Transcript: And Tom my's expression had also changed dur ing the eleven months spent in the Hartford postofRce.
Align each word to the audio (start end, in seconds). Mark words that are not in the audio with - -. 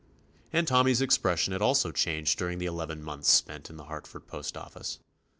And 0.51 0.67
Tom 0.67 0.87
my's 0.87 0.99
expression 0.99 1.51
had 1.53 1.61
also 1.61 1.91
changed 1.91 2.39
dur 2.39 2.49
ing 2.49 2.57
the 2.57 2.65
eleven 2.65 3.03
months 3.03 3.29
spent 3.31 3.69
in 3.69 3.77
the 3.77 3.83
Hartford 3.85 4.25
postofRce. 4.27 4.97